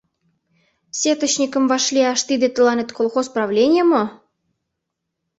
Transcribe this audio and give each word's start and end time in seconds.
Сетычникым 0.99 1.63
вашлияш 1.71 2.19
тиде 2.29 2.47
тыланет 2.55 2.89
колхоз 2.97 3.27
правленье 3.35 3.83
мо? 3.91 4.03